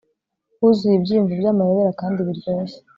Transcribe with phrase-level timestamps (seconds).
[0.59, 2.79] huzuye ibyiyumvo byamayobera kandi biryoshye